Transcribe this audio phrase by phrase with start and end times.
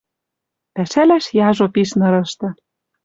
[0.73, 2.47] «Пӓшӓлӓш яжо пиш нырышты.